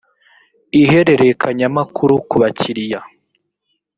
ihererekanyamakuru 0.81 2.15
ku 2.29 2.35
bakiliya. 2.41 3.01